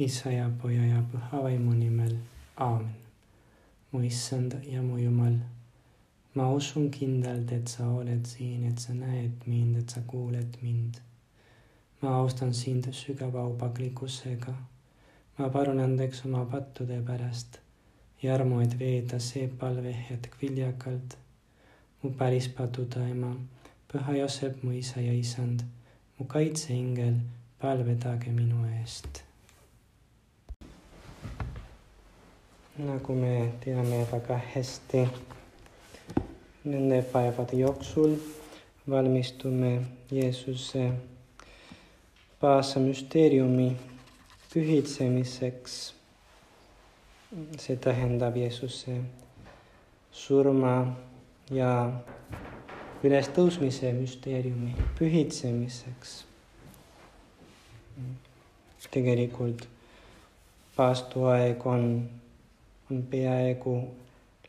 [0.00, 2.14] Isa ja Poja ja Püha Vaimu nimel,
[2.56, 2.94] aamen.
[3.92, 5.34] mu issand ja mu Jumal,
[6.34, 10.94] ma usun kindlalt, et sa oled siin, et sa näed mind, et sa kuuled mind.
[12.00, 14.54] ma austan sind sügava aupaklikkusega.
[15.38, 17.60] ma palun andeks oma pattude pärast
[18.22, 21.18] ja armu, et veeda see palvehetk viljakalt.
[22.02, 23.36] mu päris paduda ema,
[23.92, 25.60] püha Joosep, mu isa ja isand,
[26.18, 27.20] mu kaitseingel,
[27.58, 29.28] palvedage minu eest
[32.80, 35.08] nagu me teame väga hästi,
[36.64, 38.14] nende päevade jooksul
[38.90, 40.92] valmistume Jeesuse
[42.40, 43.76] paasamüsteeriumi
[44.54, 45.94] pühitsemiseks.
[47.58, 48.96] see tähendab Jeesuse
[50.12, 50.96] surma
[51.50, 51.92] ja
[53.04, 56.24] ülestõusmise müsteeriumi pühitsemiseks.
[58.90, 59.68] tegelikult
[60.76, 62.10] paastuaeg on
[63.10, 63.74] peaaegu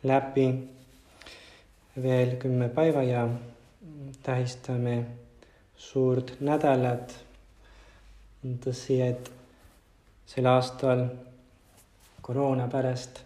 [0.03, 0.47] läbi
[2.03, 3.27] veel kümme päeva ja
[4.23, 5.05] tähistame
[5.77, 7.13] suurt nädalat.
[8.41, 9.27] tõsi, et
[10.25, 11.03] sel aastal
[12.25, 13.19] koroona pärast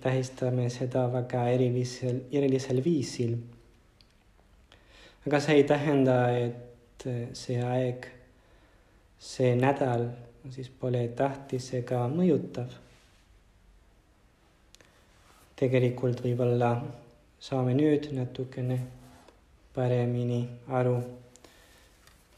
[0.00, 3.36] tähistame seda väga erilisel, erilisel viisil.
[5.26, 8.08] aga see ei tähenda, et see aeg,
[9.18, 10.08] see nädal
[10.50, 12.87] siis pole tähtis ega mõjutav
[15.58, 16.70] tegelikult võib-olla
[17.42, 18.76] saame nüüd natukene
[19.74, 20.98] paremini aru,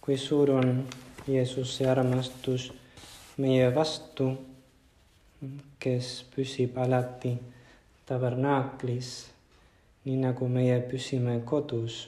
[0.01, 0.71] kui suur on
[1.29, 2.71] Jeesuse armastus
[3.41, 4.31] meie vastu,
[5.81, 7.35] kes püsib alati
[8.09, 9.11] tabernaaklis,
[10.05, 12.07] nii nagu meie püsime kodus.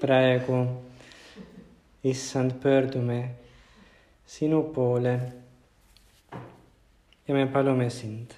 [0.00, 0.58] praegu,
[2.04, 3.20] issand, pöördume
[4.26, 5.14] sinu poole
[7.28, 8.34] ja me palume sind,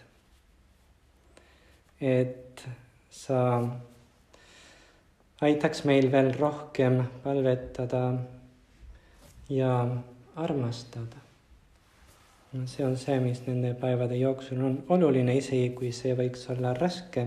[2.01, 2.65] et
[3.11, 3.41] sa
[5.41, 8.03] aitaks meil veel rohkem palvetada
[9.49, 9.73] ja
[10.37, 11.17] armastada.
[12.65, 17.27] see on see, mis nende päevade jooksul on oluline, isegi kui see võiks olla raske,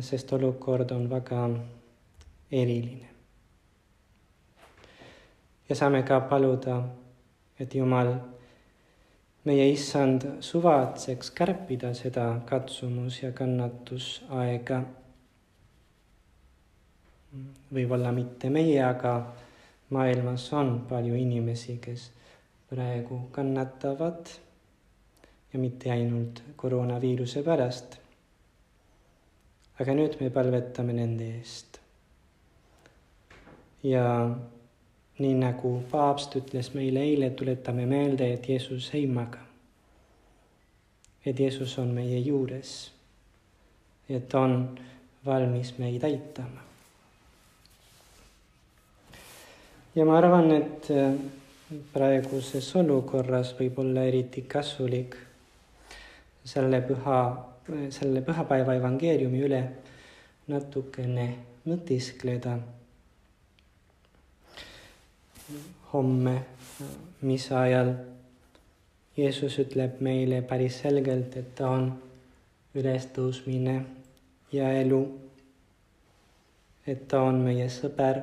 [0.00, 1.44] sest olukord on väga
[2.52, 3.08] eriline.
[5.68, 6.82] ja saame ka paluda,
[7.60, 8.12] et Jumal
[9.44, 14.82] meie issand suvatseks kärpida seda katsumus- ja kannatusaega.
[17.72, 19.12] võib-olla mitte meie, aga
[19.90, 22.10] maailmas on palju inimesi, kes
[22.70, 24.28] praegu kannatavad
[25.52, 27.98] ja mitte ainult koroonaviiruse pärast.
[29.80, 31.80] aga nüüd me palvetame nende eest.
[33.82, 34.04] ja
[35.18, 39.44] nii nagu paavst ütles meile eile, tuletame meelde, et Jeesus ei maga.
[41.26, 42.92] et Jeesus on meie juures.
[44.08, 44.78] et on
[45.26, 46.62] valmis meid aitama.
[49.94, 51.14] ja ma arvan, et äh,
[51.92, 55.16] praeguses olukorras võib olla eriti kasulik
[56.44, 57.20] selle püha,
[57.90, 59.62] selle pühapäeva evangeeliumi üle
[60.48, 61.28] natukene
[61.68, 62.56] mõtiskleda
[65.92, 66.44] homme
[67.20, 67.92] misa ajal
[69.16, 71.88] Jeesus ütleb meile päris selgelt, et ta on
[72.74, 73.80] ülestõusmine
[74.52, 75.00] ja elu.
[76.86, 78.22] et ta on meie sõber.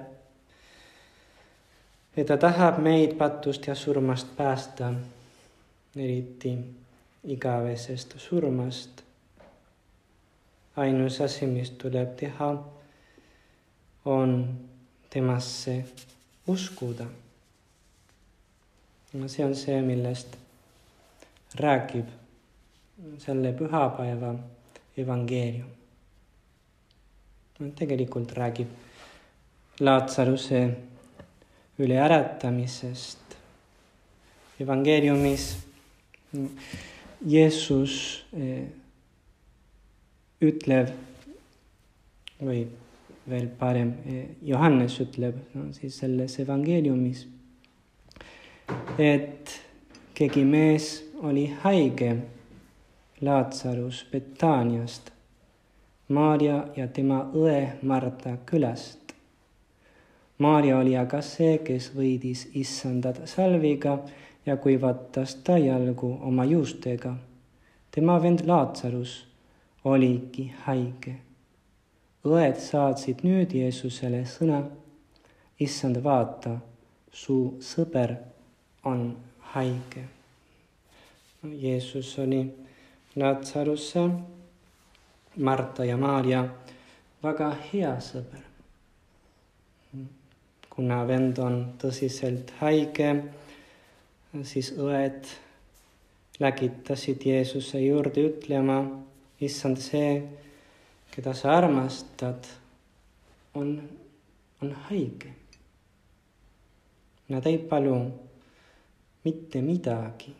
[2.17, 4.93] et ta tahab meid patust ja surmast päästa,
[5.95, 6.57] eriti
[7.23, 9.03] igavesest surmast.
[10.75, 12.63] ainus asi, mis tuleb teha,
[14.05, 14.59] on
[15.09, 15.83] temasse
[16.47, 17.05] uskuda.
[19.27, 20.37] see on see, millest
[21.55, 22.05] räägib
[23.17, 24.35] selle pühapäeva
[24.97, 25.69] evangeelium.
[27.75, 28.67] tegelikult räägib
[29.79, 30.77] Laatsaruse
[31.79, 33.19] üleäratamisest.
[34.59, 35.57] evangeeliumis
[37.25, 38.67] Jeesus eh,
[40.41, 40.91] ütleb
[42.43, 42.65] või
[43.29, 43.93] veel parem,
[44.45, 47.25] Johannes ütleb no, siis selles evangeeliumis,
[49.01, 49.55] et
[50.15, 50.89] keegi mees
[51.25, 52.15] oli haige,
[53.21, 55.11] Laatsarus Betaniast,
[56.13, 59.15] Maarja ja tema õe Marta külast.
[60.37, 63.97] Maarja oli aga see, kes võidis issandat salviga
[64.45, 67.15] ja kuivatas ta jalgu oma juustega.
[67.91, 69.25] tema vend Laatsarus
[69.83, 71.24] oligi haige
[72.25, 74.63] õed saatsid nüüd Jeesusele sõna,
[75.61, 76.57] issand, vaata,
[77.13, 78.15] su sõber
[78.89, 79.07] on
[79.53, 80.03] haige.
[81.45, 82.41] Jeesus oli
[83.15, 84.09] Laatsarusse,
[85.37, 86.43] Marta ja Maarja
[87.23, 88.43] väga hea sõber.
[90.75, 93.09] kuna vend on tõsiselt haige,
[94.43, 95.29] siis õed
[96.43, 98.81] lägitasid Jeesuse juurde ütlema,
[99.39, 100.17] issand, see,
[101.15, 102.47] keda sa armastad,
[103.55, 103.81] on,
[104.61, 105.31] on haige.
[107.29, 107.95] Nad ei palu
[109.23, 110.35] mitte midagi.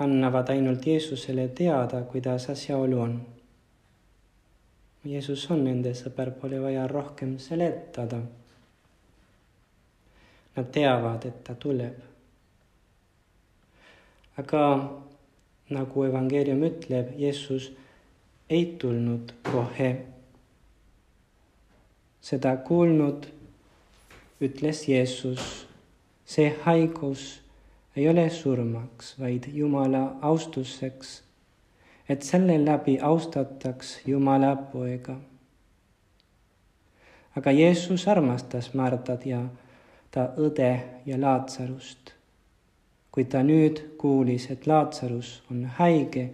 [0.00, 3.20] annavad ainult Jeesusele teada, kuidas asjaolu on
[5.04, 8.18] Jeesus on nende sõber, pole vaja rohkem seletada.
[10.56, 12.06] Nad teavad, et ta tuleb.
[14.40, 14.60] aga
[15.68, 17.66] nagu evangeelium ütleb, Jeesus
[18.50, 19.90] ei tulnud kohe.
[22.20, 23.26] seda kuulnud
[24.40, 25.66] ütles Jeesus,
[26.24, 27.42] see haigus
[27.96, 31.22] ei ole surmaks, vaid Jumala austuseks
[32.10, 35.14] et selle läbi austataks Jumala poega.
[37.36, 39.44] aga Jeesus armastas Martat ja
[40.10, 42.14] ta õde ja Laatsarust.
[43.12, 46.30] kui ta nüüd kuulis, et Laatsarus on haige,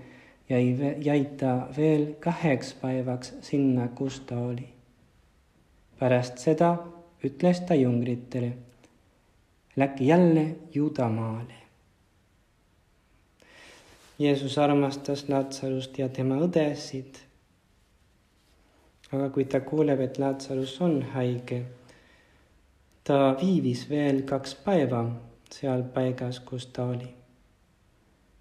[0.49, 4.69] jäi, jäi ta veel kaheks päevaks sinna, kus ta oli.
[5.99, 6.77] pärast seda
[7.25, 8.53] ütles ta jungritele,
[9.77, 11.67] läks jälle Judamaale
[14.19, 17.19] Jeesus armastas Laatsarust ja tema õdesid.
[19.13, 21.59] aga kui ta kuuleb, et Laatsarus on haige,
[23.05, 25.03] ta viibis veel kaks päeva
[25.53, 27.11] seal paigas, kus ta oli.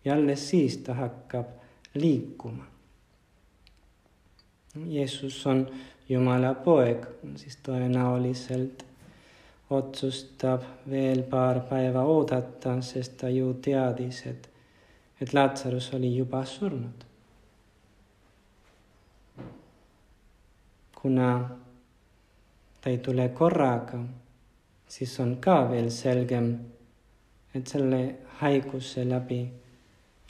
[0.05, 1.51] ja alles siis ta hakkab
[1.95, 2.65] liikuma.
[4.87, 5.67] Jeesus on
[6.09, 7.05] Jumala poeg,
[7.39, 8.83] siis tõenäoliselt
[9.73, 14.51] otsustab veel paar päeva oodata, sest ta ju teadis, et
[15.21, 17.05] et Laatsarus oli juba surnud.
[21.05, 21.49] kuna
[22.81, 23.99] ta ei tule korraga,
[24.87, 26.47] siis on ka veel selgem,
[27.53, 27.99] et selle
[28.39, 29.37] haiguse läbi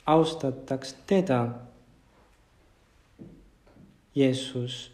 [0.06, 1.48] austataks teda.
[4.14, 4.92] Jeesus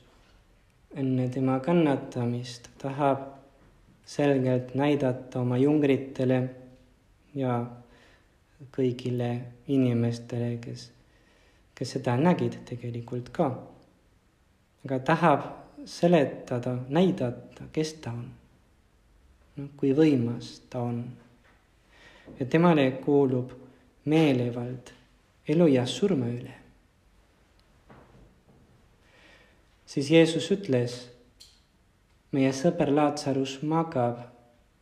[0.96, 3.18] enne tema kannatamist tahab
[4.06, 6.40] selgelt näidata oma jungritele
[7.34, 7.60] ja
[8.74, 9.30] kõigile
[9.70, 10.88] inimestele, kes,
[11.74, 13.48] kes seda nägid tegelikult ka.
[14.84, 15.44] aga tahab
[15.86, 18.26] seletada, näidata, kes ta on.
[19.56, 21.04] noh, kui võimas ta on.
[22.40, 23.52] ja temale kuulub
[24.04, 24.92] meelevald
[25.48, 26.58] elu ja surma üle.
[29.86, 30.94] siis Jeesus ütles,
[32.32, 34.22] meie sõber Laatsarus magab,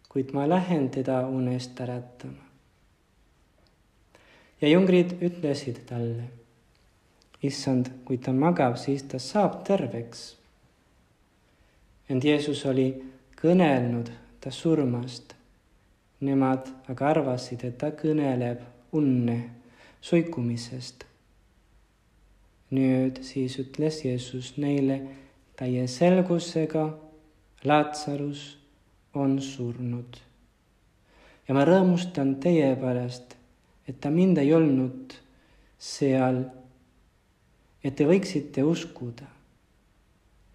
[0.08, 2.50] kuid ma lähen teda unest äratama
[4.60, 6.28] ja jungrid ütlesid talle,
[7.42, 10.36] issand, kui ta magab, siis ta saab terveks.
[12.10, 12.90] ent Jeesus oli
[13.40, 14.10] kõnelnud
[14.40, 15.34] ta surmast.
[16.20, 18.60] Nemad aga arvasid, et ta kõneleb
[18.92, 19.38] unne
[20.00, 21.04] suikumisest.
[22.70, 25.00] nüüd siis ütles Jeesus neile
[25.56, 26.86] täie selgusega,
[27.64, 28.58] Laatsarus
[29.14, 30.16] on surnud.
[31.48, 33.40] ja ma rõõmustan teie pärast
[33.90, 35.14] et ta mind ei olnud
[35.80, 36.44] seal,
[37.82, 39.26] et te võiksite uskuda,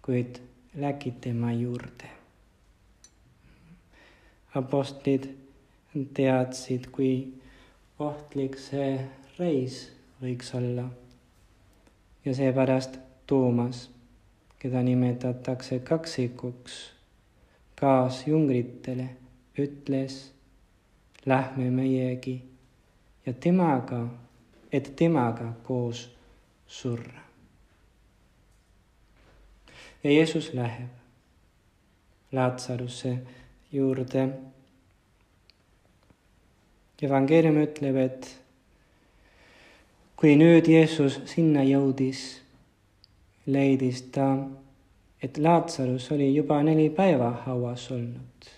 [0.00, 0.38] kuid
[0.80, 2.08] läki tema juurde.
[4.56, 5.28] Apostlid
[6.16, 7.12] teadsid, kui
[8.00, 8.94] ohtlik see
[9.38, 10.88] reis võiks olla.
[12.24, 13.90] ja seepärast Toomas,
[14.58, 16.76] keda nimetatakse kaksikuks,
[17.74, 19.08] kaasjungritele
[19.58, 20.32] ütles,
[21.26, 22.36] lähme meiegi
[23.26, 24.06] ja temaga,
[24.72, 26.08] et temaga koos
[26.66, 27.20] surra.
[30.04, 30.88] ja Jeesus läheb
[32.32, 33.18] Laatsaruse
[33.72, 34.28] juurde.
[37.02, 38.45] evangeelium ütleb, et
[40.16, 42.20] kui nüüd Jeesus sinna jõudis,
[43.46, 44.30] leidis ta,
[45.22, 48.56] et Laatsarus oli juba neli päeva hauas olnud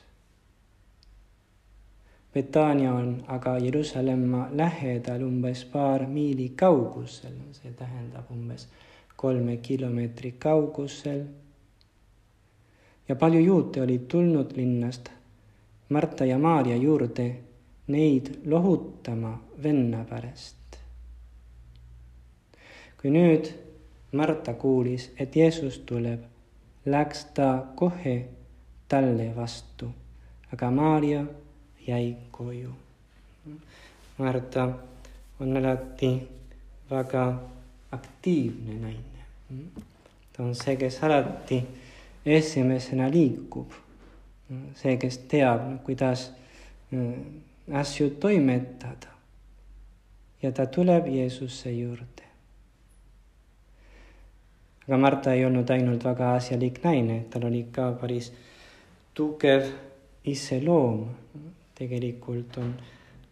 [2.38, 8.68] Betania on aga Jeruusalemma lähedal umbes paar miili kaugusel, see tähendab umbes
[9.16, 11.24] kolme kilomeetri kaugusel.
[13.08, 15.08] ja palju juute olid tulnud linnast
[15.88, 17.26] Marta ja Maarja juurde
[17.86, 20.57] neid lohutama venna pärast.
[23.00, 23.52] Kui nüüd
[24.12, 26.20] Marta kuulis, et Jeesus tuleb,
[26.86, 28.18] läks ta kohe
[28.88, 29.92] talle vastu
[30.52, 31.24] aga Maarja
[31.86, 32.72] jäi koju.
[34.18, 34.68] Marta
[35.40, 36.28] on alati
[36.90, 37.40] väga
[37.92, 39.24] aktiivne naine.
[40.32, 41.66] ta on see, kes alati
[42.26, 43.70] esimesena liikub.
[44.74, 46.32] see, kes teab, kuidas
[46.92, 49.08] äh, asju toimetada.
[50.42, 52.17] ja ta tuleb Jeesuse juurde.
[54.96, 58.32] Marta ei olnud ainult väga asjalik naine, tal oli ka päris
[59.14, 59.66] tugev
[60.24, 61.08] iseloom.
[61.74, 62.74] tegelikult on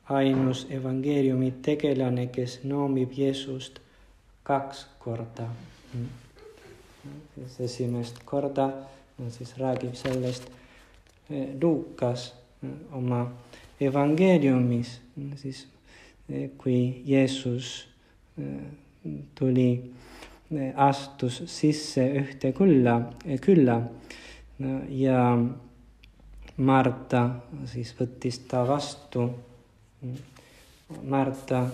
[0.08, 3.80] ainus evangeeliumi tegelane, kes noomib Jeesust
[4.42, 5.48] kaks korda.
[7.34, 7.64] siis mm.
[7.64, 8.70] esimest korda
[9.28, 10.44] siis räägib sellest
[11.30, 13.32] eh, Luukas mm, oma
[13.80, 15.66] evangeeliumis, mm, siis
[16.58, 17.88] kui eh, Jeesus
[18.38, 19.92] eh, tuli
[20.76, 23.00] astus sisse ühte külla,
[23.42, 23.80] külla
[24.94, 25.22] ja
[26.56, 27.22] Marta
[27.68, 29.26] siis võttis ta vastu.
[31.02, 31.66] Marta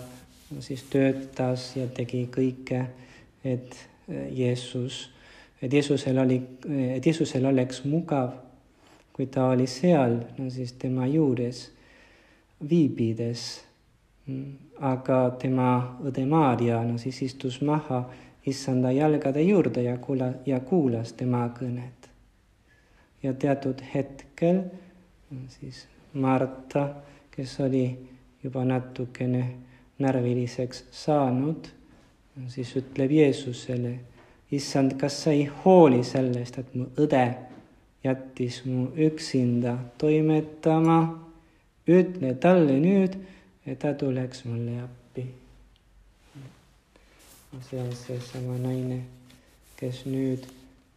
[0.59, 2.81] siis töötas ja tegi kõike,
[3.45, 3.77] et
[4.31, 5.05] Jeesus,
[5.61, 6.41] et Jeesusel oli,
[6.97, 8.33] et Jeesusel oleks mugav,
[9.13, 11.69] kui ta oli seal, no siis tema juures
[12.69, 13.61] viibides.
[14.79, 18.05] aga tema õde Maarja, no siis istus maha
[18.45, 22.09] issanda jalgade juurde ja kuula- ja kuulas tema kõnet
[23.23, 24.63] ja teatud hetkel
[25.47, 26.89] siis Marta,
[27.31, 27.97] kes oli
[28.43, 29.53] juba natukene
[29.99, 31.67] närviliseks saanud,
[32.47, 33.93] siis ütleb Jeesusele,
[34.51, 37.25] issand, kas sa ei hooli sellest, et mu õde
[38.03, 40.99] jättis mu üksinda toimetama,
[41.87, 43.15] ütle talle nüüd,
[43.65, 45.25] et ta tuleks mulle appi.
[47.53, 49.03] On seesama naine,
[49.77, 50.45] kes nüüd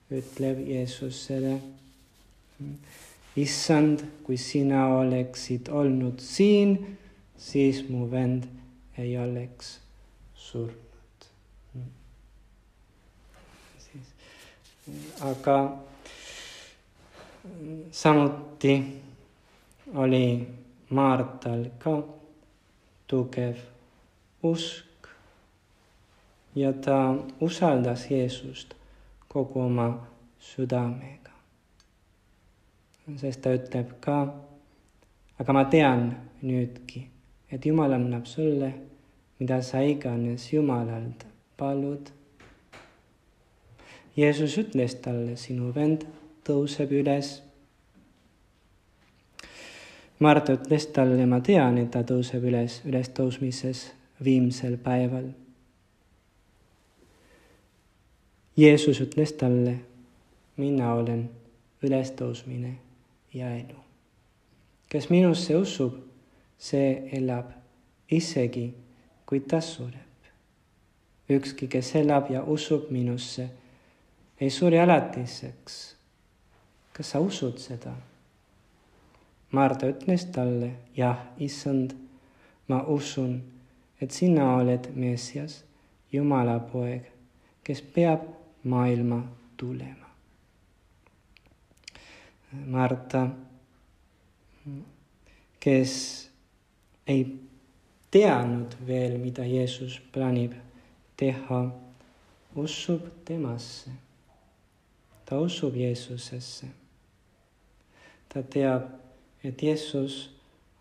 [0.08, 1.58] ütleb Jeesusele
[3.36, 6.78] issand, kui sina oleksid olnud siin,
[7.36, 8.46] siis mu vend
[8.96, 9.75] ei oleks
[10.34, 11.28] surnud.
[13.84, 14.08] siis,
[15.20, 15.58] aga
[17.92, 18.75] samuti
[19.94, 20.25] oli
[20.90, 21.98] Maartal ka
[23.06, 23.60] tugev
[24.42, 24.86] usk
[26.56, 28.75] ja ta usaldas Jeesust
[29.28, 29.90] kogu oma
[30.38, 31.26] südamega
[33.14, 34.18] sest ta ütleb ka,
[35.38, 36.08] aga ma tean
[36.42, 37.04] nüüdki,
[37.52, 38.72] et Jumal annab sulle,
[39.38, 42.10] mida sa iganes Jumalalt palud.
[44.16, 46.06] Jeesus ütles talle, sinu vend
[46.46, 47.36] tõuseb üles.
[50.25, 53.90] Marta ütles talle, ma tean, et ta tõuseb üles ülestõusmises
[54.25, 55.28] viimsel päeval.
[58.56, 59.75] Jeesus ütles talle,
[60.56, 61.26] mina olen
[61.84, 62.70] ülestõusmine
[63.34, 63.76] ja elu.
[64.88, 65.98] kes minusse usub,
[66.58, 67.50] see elab
[68.10, 68.75] isegi,
[69.26, 70.00] kui ta sureb.
[71.28, 73.50] ükski, kes elab ja usub minusse,
[74.40, 75.96] ei sure alatiseks.
[76.92, 77.92] kas sa usud seda?
[79.52, 81.92] Marta ütles talle, jah, issand,
[82.68, 83.42] ma usun,
[84.00, 85.64] et sina oled Messias,
[86.12, 87.04] Jumala poeg,
[87.64, 88.36] kes peab
[88.66, 89.23] maailma
[89.56, 90.06] tulema.
[92.66, 93.28] Marta,
[95.61, 95.94] kes
[97.06, 97.26] ei
[98.11, 100.54] teadnud veel, mida Jeesus plaanib
[101.16, 101.61] teha,
[102.56, 103.90] usub temasse.
[105.25, 106.66] ta usub Jeesusesse.
[108.28, 108.82] ta teab,
[109.44, 110.30] et Jeesus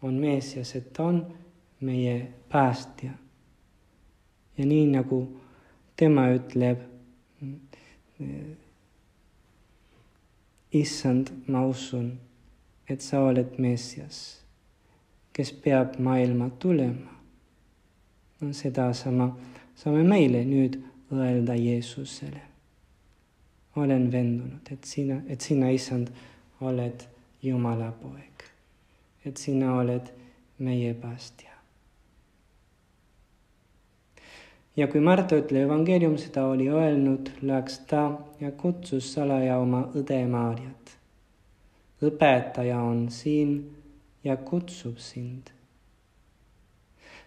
[0.02, 1.38] on Meesias, et ta on
[1.82, 3.12] meie päästja.
[4.58, 5.42] ja nii nagu
[5.96, 6.95] tema ütleb,
[10.72, 12.12] issand, ma usun,
[12.88, 14.42] et sa oled Messias,
[15.34, 17.12] kes peab maailma tulema.
[18.42, 19.30] no sedasama
[19.76, 20.76] saame meile nüüd
[21.12, 22.42] öelda Jeesusele.
[23.76, 26.08] olen veendunud, et sina, et sina, issand,
[26.62, 27.08] oled
[27.44, 28.44] Jumala poeg,
[29.26, 30.12] et sina oled
[30.60, 31.55] meie päästja.
[34.76, 38.06] Ja kui Marta ütle evangeelium seda oli öelnud, läks ta
[38.42, 40.96] ja kutsus salaja oma õde Maarjat.
[42.04, 43.56] õpetaja on siin
[44.24, 45.52] ja kutsub sind.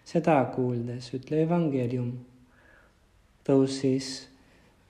[0.05, 2.13] seda kuuldes, ütle evangeelium,
[3.45, 4.29] tõusis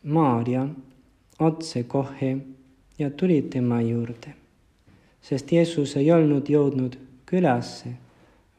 [0.04, 0.68] Maarja
[1.40, 2.38] otsekohe
[3.00, 4.36] ja tuli tema juurde,
[5.22, 7.92] sest Jeesus ei olnud jõudnud külasse,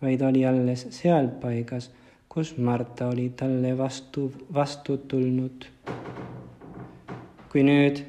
[0.03, 1.91] vaid oli alles seal paigas
[2.35, 5.65] kus Marta oli talle vastu, vastu tulnud.
[7.53, 8.05] kui nüüd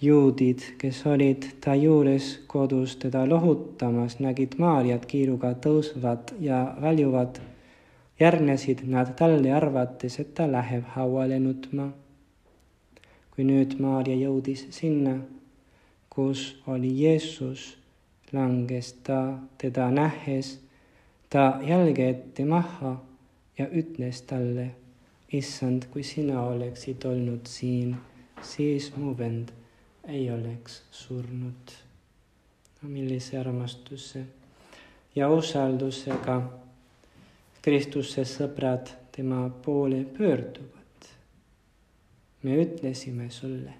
[0.00, 7.42] juudid, kes olid ta juures kodus teda lohutamas, nägid Maarjat kiiruga tõusvat ja väljuvat,
[8.20, 11.90] järgnesid nad talle, arvates, et ta läheb hauale nutma.
[13.36, 15.18] kui nüüd Maarja jõudis sinna,
[16.08, 17.76] kus oli Jeesus,
[18.32, 20.58] langes ta teda nähes,
[21.28, 23.11] ta jalge ette maha
[23.58, 24.70] ja ütles talle,
[25.32, 27.96] issand, kui sina oleksid olnud siin,
[28.42, 29.52] siis mu vend
[30.08, 31.72] ei oleks surnud.
[32.82, 34.24] no millise armastuse
[35.14, 36.40] ja usaldusega
[37.62, 41.06] Kristuse sõbrad tema poole pöörduvad.
[42.42, 43.74] me ütlesime sulle,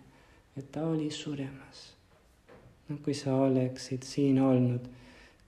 [0.57, 1.93] et ta oli suremas
[2.93, 4.89] no kui sa oleksid siin olnud,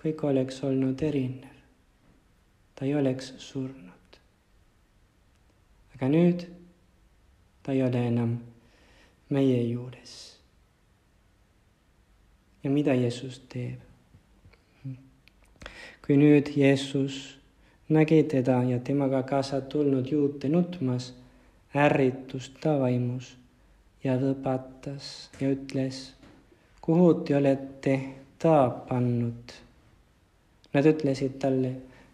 [0.00, 1.50] kõik oleks olnud erinev.
[2.74, 3.93] ta ei oleks surnud.
[5.94, 6.46] Aga nüüd
[7.62, 8.38] ta ei ole enam
[9.30, 10.38] meie juures.
[12.62, 13.80] ja mida Jeesus teeb?
[16.06, 17.38] kui nüüd Jeesus
[17.88, 21.14] nägi teda ja temaga kaasa tulnud juute nutmas,
[21.74, 23.36] ärritus ta vaimus
[24.04, 26.10] ja võpatas ja ütles
[26.84, 27.94] kuhu te olete
[28.38, 29.52] ta pannud?
[30.74, 31.70] Nad ütlesid talle,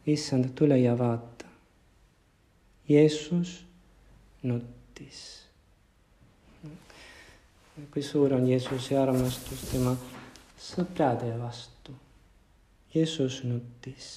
[0.07, 1.49] issand, tule ja vaata.
[2.89, 3.57] Jeesus
[4.43, 5.47] nuttis.
[7.91, 9.95] kui suur on Jeesuse armastus tema
[10.61, 11.95] sõprade vastu.
[12.95, 14.09] Jeesus nuttis.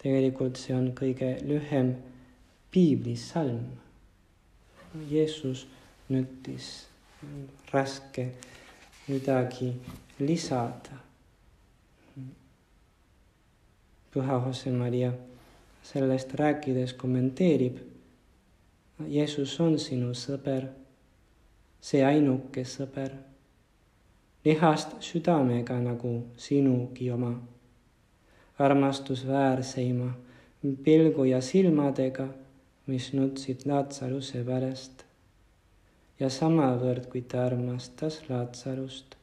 [0.00, 1.94] tegelikult see on kõige lühem
[2.72, 3.66] piiblisalm.
[5.10, 5.66] Jeesus
[6.08, 6.70] nuttis,
[7.72, 8.30] raske
[9.08, 9.74] midagi
[10.18, 11.00] lisada.
[14.10, 15.12] püha Jose Maria
[15.82, 17.89] sellest rääkides kommenteerib.
[19.08, 20.66] Jeesus on sinu sõber,
[21.80, 23.14] see ainuke sõber,
[24.44, 27.32] lihast südamega nagu sinugi oma,
[28.60, 30.10] armastusväärseima
[30.84, 32.28] pilgu ja silmadega,
[32.90, 35.04] mis nutsid Laatsaruse pärast
[36.20, 39.16] ja samavõrd, kui ta armastas Laatsarust,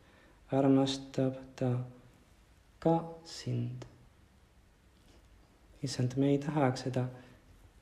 [0.52, 1.72] armastab ta
[2.80, 3.86] ka sind.
[5.84, 7.06] issand, me ei tahaks seda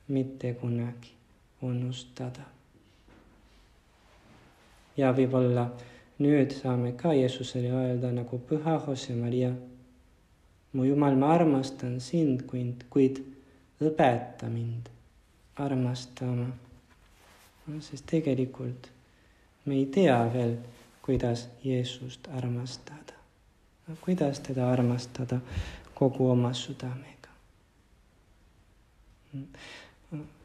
[0.08, 1.15] mitte kunagi
[1.62, 2.42] unustada.
[4.96, 5.66] ja võib-olla
[6.18, 9.52] nüüd saame ka Jeesusele öelda nagu püha Jose Maria.
[10.72, 13.20] mu Jumal, ma armastan sind, kuid, kuid
[13.80, 14.88] õpeta mind
[15.56, 16.46] armastama.
[17.80, 18.90] sest tegelikult
[19.64, 20.56] me ei tea veel,
[21.02, 23.12] kuidas Jeesust armastada.
[24.00, 25.40] kuidas teda armastada
[25.94, 27.28] kogu oma südamega.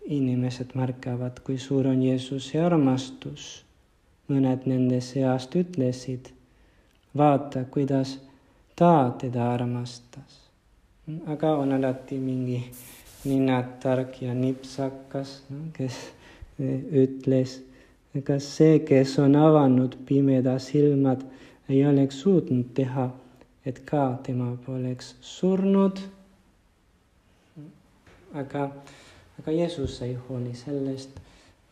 [0.06, 3.66] Inimesed märkavad, kui suur on Jeesuse armastus.
[4.32, 6.30] mõned nende seast ütlesid,
[7.18, 8.20] vaata, kuidas
[8.76, 10.40] ta teda armastas.
[11.28, 12.64] aga on alati mingi
[13.26, 15.98] ninnatark ja nipsakas, kes
[16.92, 17.60] ütles
[18.20, 21.24] kas see, kes on avanud pimeda silmad,
[21.70, 23.08] ei oleks suutnud teha,
[23.66, 26.00] et ka tema poleks surnud.
[28.34, 28.70] aga,
[29.42, 31.18] aga Jeesus ei hooli sellest,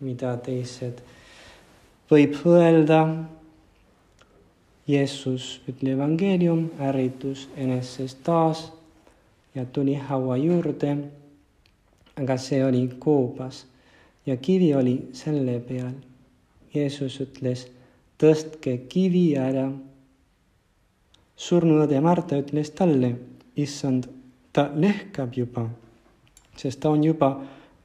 [0.02, 1.04] mida teised
[2.10, 3.04] võib öelda.
[4.90, 8.64] Jeesus, ütle evangeelium, ärritus enesest taas
[9.54, 10.98] ja tuli haua juurde.
[12.20, 13.66] aga see oli koobas
[14.26, 15.94] ja kivi oli selle peal
[16.74, 17.68] Jeesus ütles,
[18.18, 19.70] tõstke kivi ära.
[21.40, 23.14] surnuõde Marta ütles talle,
[23.56, 24.10] issand,
[24.52, 25.70] ta lehkab juba,
[26.58, 27.30] sest ta on juba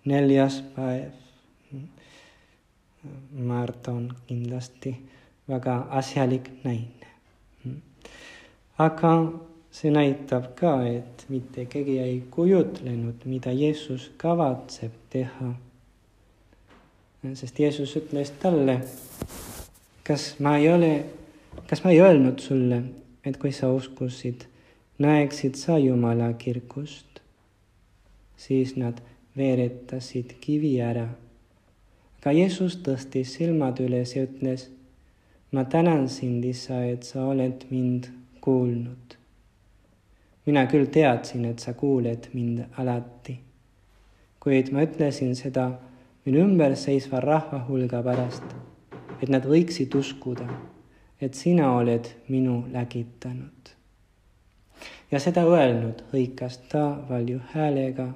[0.04, 1.10] neljas päev.
[3.32, 4.94] Marta on kindlasti
[5.48, 7.10] väga asjalik naine.
[8.78, 9.10] aga
[9.70, 15.52] see näitab ka, et mitte keegi ei kujutlenud, mida Jeesus kavatseb teha
[17.32, 18.78] sest Jeesus ütles talle,
[20.04, 20.92] kas ma ei ole,
[21.70, 22.82] kas ma ei öelnud sulle,
[23.24, 24.44] et kui sa uskusid,
[25.00, 27.22] näeksid sa Jumala kirkust,
[28.36, 29.00] siis nad
[29.36, 31.08] veeretasid kivi ära.
[32.20, 34.68] aga Jeesus tõstis silmad üles ja ütles,
[35.52, 38.08] ma tänan sind, isa, et sa oled mind
[38.40, 39.16] kuulnud.
[40.46, 43.38] mina küll teadsin, et sa kuuled mind alati,
[44.40, 45.70] kuid ma ütlesin seda
[46.24, 48.44] minu ümber seisva rahva hulga pärast,
[49.22, 50.48] et nad võiksid uskuda,
[51.20, 53.72] et sina oled minu lägitanud.
[55.10, 58.12] ja seda öelnud hõikas ta valju häälega,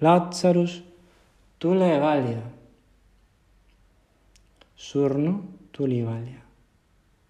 [0.00, 0.82] Laatsarus,
[1.58, 2.42] tule valja.
[4.76, 6.48] surnu tuli valja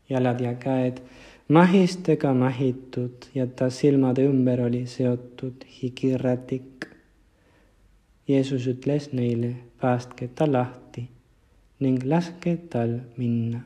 [0.09, 1.01] jalad ja käed
[1.49, 6.87] mahistega mahitud ja ta silmade ümber oli seotud higirätik.
[8.29, 11.09] Jeesus ütles neile, päästke ta lahti
[11.81, 13.61] ning laske tal minna.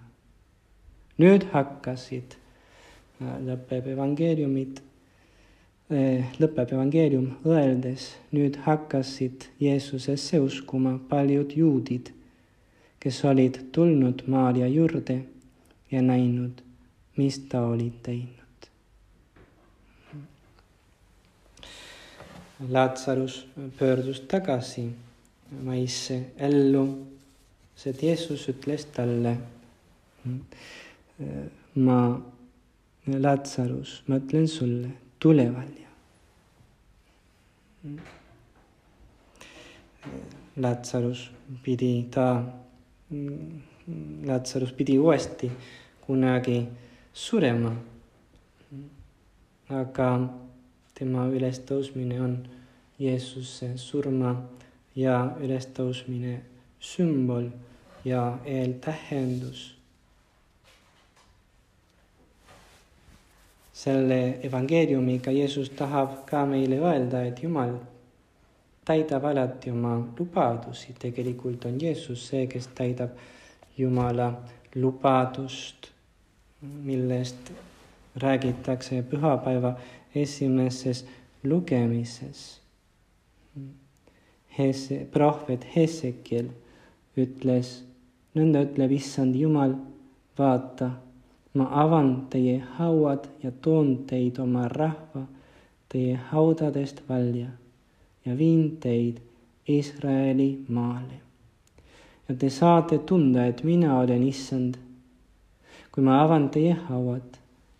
[1.18, 2.34] nüüd hakkasid,
[3.20, 4.80] lõpeb evangeeliumid,
[5.92, 12.10] lõpeb evangeelium öeldes, nüüd hakkasid Jeesusesse uskuma paljud juudid,
[13.02, 15.22] kes olid tulnud Maarja juurde
[15.92, 16.62] ja näinud
[17.16, 18.38] mis ta oli teinud.
[22.68, 23.46] Lazarus
[23.78, 24.90] pöördus tagasi
[25.62, 26.86] maisse ellu,
[27.76, 29.36] sest Jeesus ütles talle,
[31.74, 31.98] ma,
[33.18, 35.81] Lazarus, ma ütlen sulle, tule välja.
[40.56, 41.30] Lazarus
[41.62, 42.44] pidi ta,
[44.26, 45.50] Lazarus pidi uuesti
[46.06, 46.68] kunagi
[47.12, 47.72] surema.
[49.72, 50.08] aga
[50.94, 52.34] tema ülestõusmine on
[53.00, 54.34] Jeesuse surma
[54.96, 56.34] ja ülestõusmine
[56.76, 57.48] sümbol
[58.04, 59.81] ja eeltähendus.
[63.82, 67.76] Selle evangeeliumiga Jeesus tahab ka meile öelda, et Jumal
[68.84, 73.16] täidab alati oma lubadusi, tegelikult on Jeesus see, kes täidab
[73.78, 74.28] Jumala
[74.74, 75.92] lubadust
[76.62, 77.52] millest
[78.16, 79.74] räägitakse pühapäeva
[80.14, 81.06] esimeses
[81.44, 82.60] lugemises.
[84.58, 86.50] Hese, prohvet Hesekiel
[87.16, 87.80] ütles,
[88.36, 89.74] nõnda ütleb issand Jumal,
[90.38, 90.90] vaata,
[91.54, 95.26] ma avan teie hauad ja toon teid oma rahva
[95.88, 97.48] teie haudadest välja
[98.24, 99.20] ja viin teid
[99.68, 101.20] Iisraeli maale.
[102.28, 104.74] ja te saate tunda, et mina olen issand
[105.92, 107.36] kui ma avan teie hauad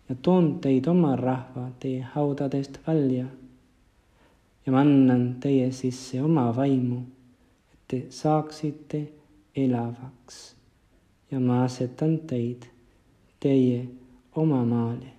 [0.09, 3.25] ja toon teid oma rahva teie haudadest välja
[4.65, 6.99] ja ma annan teie sisse oma vaimu,
[7.73, 9.01] et te saaksite
[9.55, 10.43] elavaks
[11.31, 12.69] ja ma asetan teid
[13.43, 13.83] teie
[14.39, 15.13] oma maale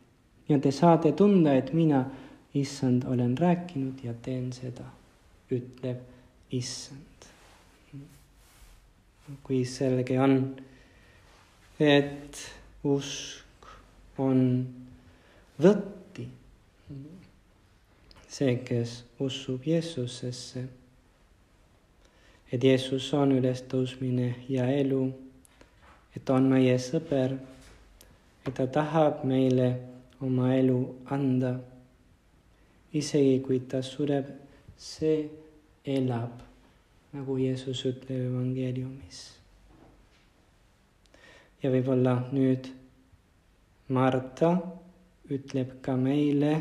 [0.49, 2.05] ja te saate tunda, et mina,
[2.55, 4.87] issand, olen rääkinud ja teen seda,
[5.51, 6.03] ütleb
[6.53, 7.01] issand.
[9.43, 10.35] kui selge on,
[11.81, 12.41] et
[12.85, 13.69] usk
[14.21, 14.41] on
[15.61, 16.29] võtti.
[18.29, 20.65] see, kes usub Jeesusesse,
[22.53, 25.05] et Jeesus on ülestõusmine ja elu,
[26.17, 27.39] et on meie sõber,
[28.47, 29.69] et ta tahab meile
[30.21, 30.81] oma elu
[31.17, 31.55] anda.
[32.95, 34.27] isegi kui ta sureb,
[34.77, 35.29] see
[35.85, 36.43] elab,
[37.13, 39.23] nagu Jeesus ütleb evangeeliumis
[41.65, 42.67] ja võib-olla nüüd
[43.97, 44.51] Marta
[45.33, 46.53] ütleb ka meile,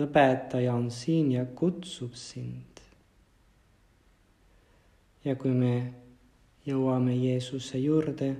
[0.00, 2.80] õpetaja on siin ja kutsub sind.
[5.20, 5.74] ja kui me
[6.64, 8.30] jõuame Jeesuse juurde,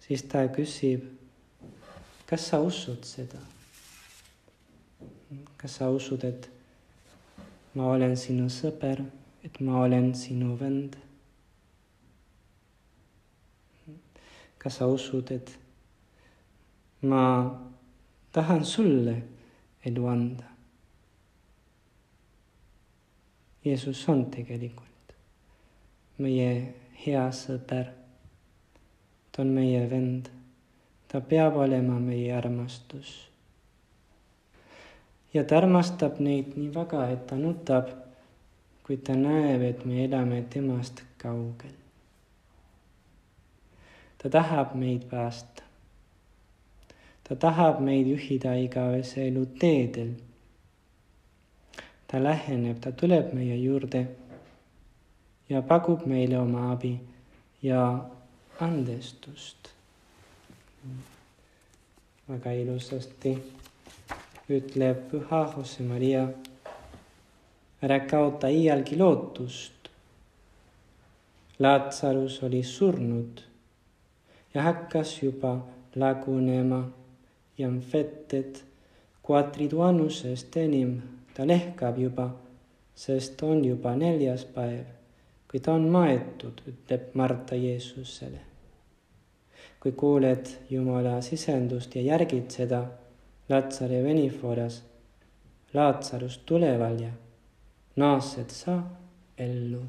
[0.00, 1.04] siis ta küsib,
[2.26, 3.38] kas sa usud seda?
[5.56, 6.48] kas sa usud, et
[7.74, 9.02] ma olen sinu sõber,
[9.44, 10.96] et ma olen sinu vend?
[14.58, 15.54] kas sa usud, et
[17.06, 17.22] ma
[18.32, 19.16] tahan sulle
[19.86, 20.56] elu anda?
[23.66, 25.14] Jeesus on tegelikult
[26.22, 26.50] meie
[27.02, 27.90] hea sõber.
[29.32, 30.35] ta on meie vend.
[31.08, 33.30] Ta peab olema meie armastus.
[35.34, 37.90] ja ta armastab neid nii väga, et ta nutab,
[38.84, 41.86] kui ta näeb, et me elame temast kaugel
[44.26, 45.62] ta tahab meid päästa.
[47.24, 50.10] ta tahab meid juhida igavese elu teedel.
[52.06, 54.06] ta läheneb, ta tuleb meie juurde
[55.48, 57.00] ja pakub meile oma abi
[57.62, 58.04] ja
[58.60, 59.75] andestust.
[62.28, 63.32] Väga ilusasti
[64.48, 66.28] ütleb püha Jose Maria.
[67.82, 69.88] ära kaota iialgi lootust.
[71.58, 73.42] Lazarus oli surnud
[74.54, 75.58] ja hakkas juba
[75.94, 76.80] lagunema
[77.58, 78.56] ja fetted
[79.28, 81.02] quatriduanusest enim
[81.34, 82.30] ta lehkab juba,
[82.94, 84.84] sest on juba neljas päev,
[85.48, 88.40] kui ta on maetud, ütleb Marta Jeesusele.
[89.86, 92.80] Kui kuuled Jumala sisendust ja järgid seda,
[93.48, 94.80] Latsari veniforas,
[95.74, 97.12] Laatsarus tule välja,
[97.96, 98.80] naased sa
[99.38, 99.84] ellu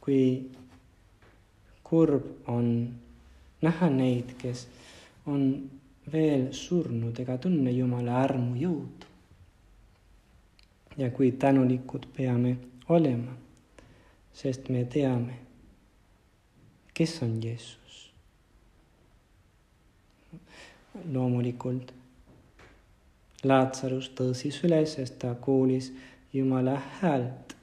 [0.00, 0.50] kui
[1.82, 2.70] kurb on
[3.62, 4.66] näha neid, kes
[5.26, 5.44] on
[6.12, 9.06] veel surnud ega tunne Jumala armu jõudu.
[10.96, 12.56] ja kui tänulikud peame
[12.88, 13.32] olema,
[14.32, 15.38] sest me teame,
[16.94, 17.78] kes on Jeesus.
[21.12, 21.92] loomulikult
[23.44, 25.92] Laatsarus tõusis üles, sest ta kuulis
[26.32, 27.56] Jumala häält.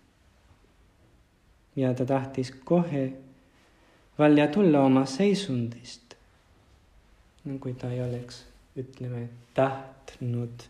[1.75, 3.13] ja ta tahtis kohe
[4.19, 6.15] välja tulla oma seisundist.
[7.59, 8.45] kui ta ei oleks,
[8.77, 10.63] ütleme, tahtnud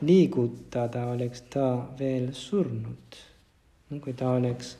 [0.00, 3.16] liigutada, oleks ta veel surnud.
[4.00, 4.76] kui ta oleks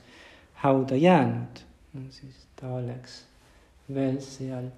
[0.61, 1.59] hauda jäänud,
[2.09, 3.25] siis ta oleks
[3.93, 4.69] veel seal.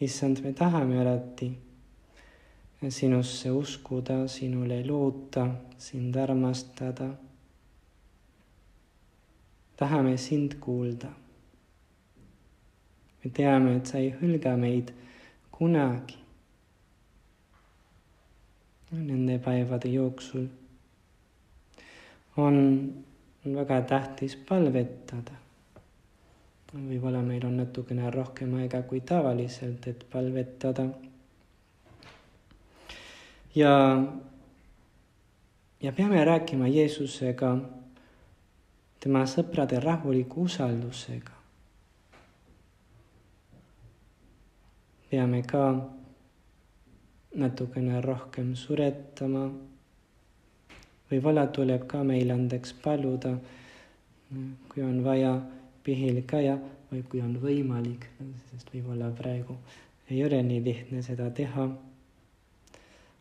[0.00, 1.52] issand, me tahame alati
[2.90, 5.46] sinusse uskuda, sinule loota,
[5.78, 7.08] sind armastada.
[9.76, 11.08] tahame sind kuulda.
[13.24, 14.90] me teame, et sa ei hülga meid
[15.50, 16.18] kunagi.
[18.92, 20.48] Nende päevade jooksul
[22.36, 22.58] on
[23.44, 25.38] väga tähtis palvetada.
[26.72, 30.86] võib-olla meil on natukene rohkem aega kui tavaliselt, et palvetada
[33.54, 34.02] ja,
[35.82, 37.56] ja peame rääkima Jeesusega
[39.00, 41.42] tema sõprade rahuliku usaldusega.
[45.12, 45.66] peame ka
[47.36, 49.50] natukene rohkem suretama.
[51.12, 53.36] Võib-olla tuleb ka meil andeks paluda,
[54.72, 55.36] kui on vaja
[55.84, 56.58] pihil käia
[56.90, 58.08] või kui on võimalik,
[58.50, 59.60] sest võib-olla praegu
[60.10, 61.68] ei ole nii lihtne seda teha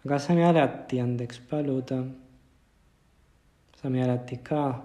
[0.06, 2.04] aga saame alati andeks paluda.
[3.82, 4.82] saame alati ka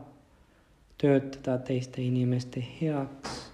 [0.99, 3.51] töötada teiste inimeste heaks,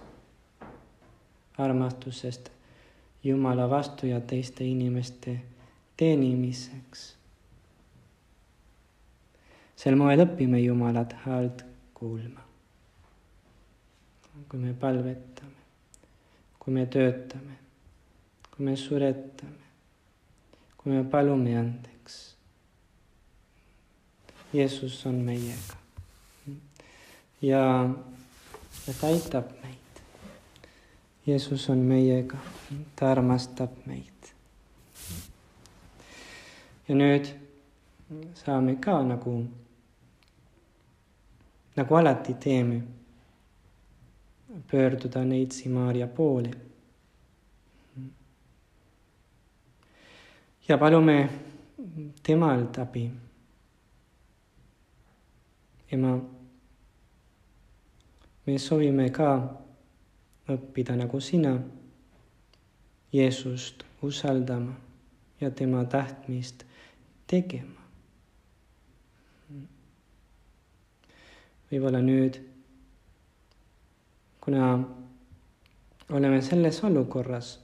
[1.57, 2.51] armastusest
[3.23, 5.39] Jumala vastu ja teiste inimeste
[5.97, 7.15] teenimiseks.
[9.83, 12.39] Sel moel õpime Jumalat häält kuulma.
[14.49, 15.61] kui me palvetame,
[16.59, 17.57] kui me töötame,
[18.51, 19.67] kui me suretame,
[20.77, 22.19] kui me palume andeks.
[24.53, 25.83] Jeesus on meiega
[27.43, 27.89] ja,
[28.99, 30.01] ta aitab meid.
[31.27, 32.37] Jeesus on meiega,
[32.95, 34.09] ta armastab meid.
[36.87, 37.29] ja nüüd
[38.35, 39.37] saame ka nagu,
[41.75, 42.81] nagu alati teeme,
[44.71, 46.51] pöörduda neitsi Maarja poole
[50.67, 51.29] ja palume
[52.23, 53.11] temalt abi.
[55.91, 56.13] ema,
[58.45, 59.27] me soovime ka
[60.49, 61.53] õppida nagu sina
[63.13, 64.73] Jeesust usaldama
[65.41, 66.65] ja tema tahtmist
[67.27, 67.82] tegema.
[71.73, 72.37] Võib-olla nüüd,
[74.45, 74.77] kuna
[76.13, 77.55] oleme selles olukorras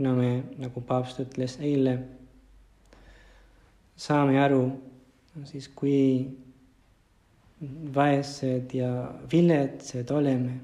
[0.00, 1.92] kuna me, nagu paavst ütles eile,
[4.00, 4.62] saame aru
[5.44, 6.24] siis, kui
[7.92, 8.88] vaesed ja
[9.28, 10.54] viletsad oleme,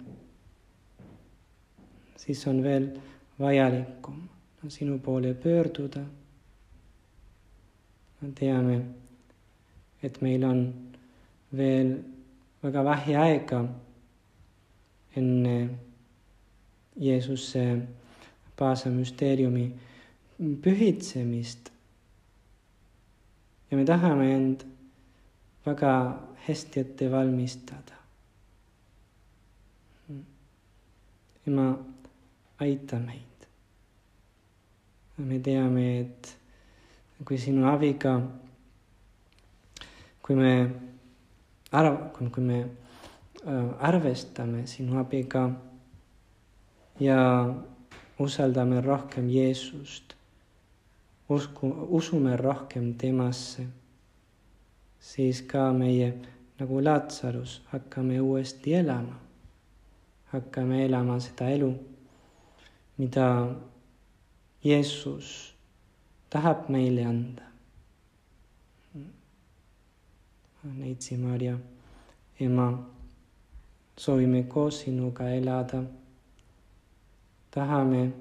[2.16, 2.88] siis on veel
[3.36, 4.22] vajalikum
[4.72, 6.00] sinu poole pöörduda.
[8.34, 8.80] teame,
[10.02, 10.62] et meil on
[11.52, 11.92] veel
[12.62, 13.60] väga vähe aega
[15.16, 15.56] enne
[16.96, 17.64] Jeesuse
[18.56, 19.66] Paasa müsteeriumi
[20.62, 21.70] pühitsemist.
[23.70, 24.64] ja me tahame end
[25.66, 25.92] väga
[26.46, 27.96] hästi ette valmistada.
[31.46, 31.78] ema,
[32.58, 33.46] aita meid.
[35.18, 36.36] me teame, et
[37.24, 38.20] kui sinu abiga,
[40.22, 40.52] kui me
[41.78, 42.58] arv-, kui me
[43.78, 45.44] arvestame sinu abiga
[47.00, 47.18] ja
[48.18, 50.14] usaldame rohkem Jeesust,
[51.28, 53.66] usku, usume rohkem temasse,
[54.98, 56.14] siis ka meie
[56.58, 59.20] nagu Laatsarus hakkame uuesti elama.
[60.26, 61.70] hakkame elama seda elu,
[62.98, 63.26] mida
[64.64, 65.54] Jeesus
[66.30, 67.45] tahab meile anda.
[70.74, 71.58] Neitsi Maarja,
[72.40, 72.66] ema,
[73.96, 75.82] soovime koos sinuga elada
[77.56, 78.12] tahame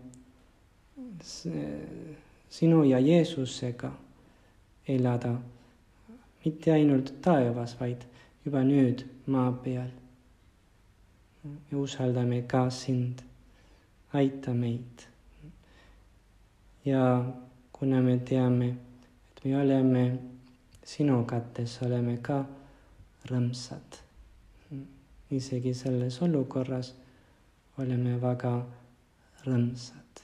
[2.49, 3.91] sinu ja Jeesusega
[4.87, 5.35] elada.
[6.45, 8.05] Mitte ainult taevas, vaid
[8.45, 9.89] juba nüüd maa peal.
[11.43, 13.25] Me usaldame ka sind,
[14.13, 15.07] aita meid.
[16.85, 17.25] ja
[17.73, 18.67] kuna me teame,
[19.29, 20.03] et me oleme
[20.85, 22.43] sinu kätes, oleme ka
[23.29, 24.01] rõõmsad.
[25.31, 26.93] isegi selles olukorras
[27.81, 28.53] oleme väga
[29.45, 30.21] rõõmsad.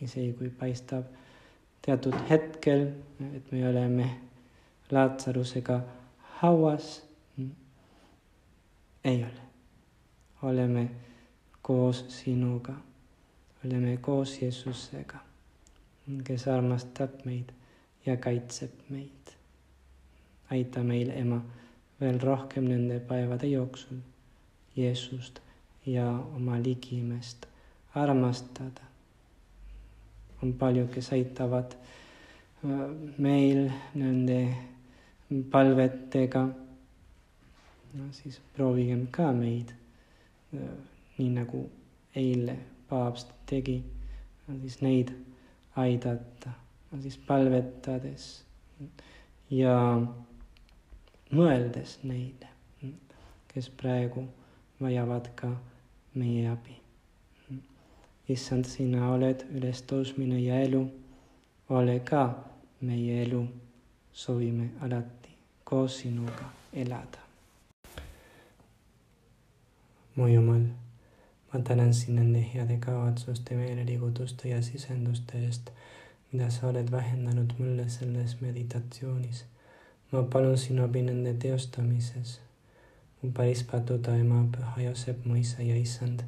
[0.00, 1.04] isegi kui paistab
[1.82, 2.92] teatud hetkel,
[3.34, 4.10] et me oleme
[4.90, 5.80] Laatsarusega
[6.40, 7.02] hauas,
[9.04, 9.42] ei ole.
[10.42, 10.90] oleme
[11.62, 12.74] koos sinuga,
[13.64, 15.18] oleme koos Jeesusega,
[16.24, 17.52] kes armastab meid
[18.06, 19.34] ja kaitseb meid.
[20.50, 21.40] aita meil, ema,
[22.00, 24.00] veel rohkem nende päevade jooksul
[24.76, 25.40] Jeesust
[25.86, 27.46] ja oma ligimest
[27.94, 28.80] armastada.
[30.42, 31.74] on palju, kes aitavad
[32.64, 34.54] äh, meil nende
[35.50, 36.48] palvetega.
[37.94, 39.74] no siis proovigem ka meid,
[40.54, 40.60] äh,
[41.18, 41.70] nii nagu
[42.16, 42.56] eile
[42.88, 43.82] paavst tegi,
[44.60, 45.12] siis neid
[45.76, 46.50] aidata,
[46.98, 48.44] siis palvetades
[49.50, 49.76] ja
[51.30, 52.48] mõeldes neile,
[53.50, 54.24] kes praegu
[54.80, 55.52] vajavad ka
[56.14, 56.76] meie abi.
[58.30, 60.84] issand, sina oled ülestõusmine ja elu,
[61.68, 62.22] ole ka
[62.80, 63.40] meie elu,
[64.12, 67.18] soovime alati koos sinuga elada.
[70.16, 70.64] mu Jumal,
[71.52, 75.70] ma tänan sind nende heade kavatsuste, meeleliigutuste ja sisenduste eest,
[76.32, 79.44] mida sa oled vähendanud mulle selles meditatsioonis.
[80.12, 82.40] ma palun sinu abi nende teostamises
[83.22, 86.22] mu päris paduda ema, püha Joosep, mu isa ja issand,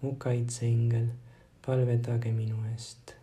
[0.00, 1.06] mu kaitseingel,
[1.66, 3.16] palvetage minu eest